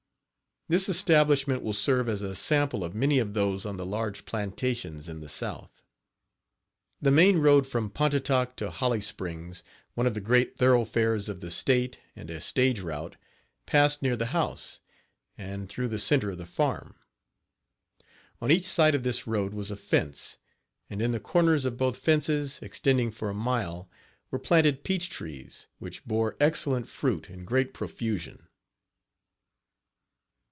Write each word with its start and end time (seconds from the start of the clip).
This 0.69 0.87
establishment 0.87 1.63
will 1.63 1.73
serve 1.73 2.07
as 2.07 2.21
a 2.21 2.33
sample 2.33 2.85
of 2.85 2.95
many 2.95 3.19
of 3.19 3.33
those 3.33 3.65
on 3.65 3.75
the 3.75 3.85
large 3.85 4.23
plantations 4.23 5.09
in 5.09 5.19
the 5.19 5.27
south. 5.27 5.83
The 7.01 7.11
main 7.11 7.39
road 7.39 7.67
from 7.67 7.89
Pontotoc 7.89 8.55
to 8.55 8.71
Holly 8.71 9.01
Springs, 9.01 9.65
one 9.95 10.07
of 10.07 10.13
the 10.13 10.21
great 10.21 10.55
thoroughfares 10.57 11.27
of 11.27 11.41
the 11.41 11.51
state 11.51 11.97
and 12.15 12.29
a 12.29 12.39
stage 12.39 12.79
route, 12.79 13.17
passed 13.65 14.01
near 14.01 14.15
the 14.15 14.27
house, 14.27 14.79
and 15.37 15.67
through 15.67 15.89
the 15.89 15.99
center 15.99 16.29
of 16.31 16.37
the 16.37 16.45
farm. 16.45 16.97
On 18.41 18.49
each 18.49 18.63
side 18.63 18.95
of 18.95 19.03
this 19.03 19.27
road 19.27 19.53
was 19.53 19.71
a 19.71 19.75
fence, 19.75 20.37
and 20.89 21.01
in 21.01 21.11
the 21.11 21.19
corners 21.19 21.65
of 21.65 21.75
both 21.75 21.97
fences, 21.97 22.59
extending 22.61 23.11
for 23.11 23.29
a 23.29 23.33
mile, 23.33 23.89
were 24.29 24.39
planted 24.39 24.85
peach 24.85 25.09
trees, 25.09 25.67
which 25.79 26.05
bore 26.05 26.37
excellent 26.39 26.87
fruit 26.87 27.29
in 27.29 27.43
great 27.43 27.73
profusion. 27.73 28.47